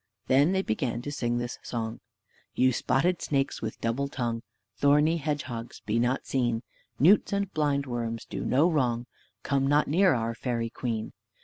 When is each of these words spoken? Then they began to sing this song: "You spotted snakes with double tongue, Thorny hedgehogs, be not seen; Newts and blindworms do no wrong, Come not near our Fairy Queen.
Then 0.25 0.51
they 0.51 0.63
began 0.63 1.03
to 1.03 1.11
sing 1.11 1.37
this 1.37 1.59
song: 1.61 1.99
"You 2.55 2.73
spotted 2.73 3.21
snakes 3.21 3.61
with 3.61 3.79
double 3.81 4.07
tongue, 4.07 4.41
Thorny 4.75 5.17
hedgehogs, 5.17 5.81
be 5.85 5.99
not 5.99 6.25
seen; 6.25 6.63
Newts 6.97 7.31
and 7.33 7.53
blindworms 7.53 8.25
do 8.27 8.43
no 8.43 8.67
wrong, 8.67 9.05
Come 9.43 9.67
not 9.67 9.87
near 9.87 10.15
our 10.15 10.33
Fairy 10.33 10.71
Queen. 10.71 11.13